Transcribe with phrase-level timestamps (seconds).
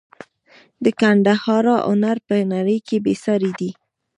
[0.83, 3.71] د ګندهارا هنر په نړۍ کې بې ساري دی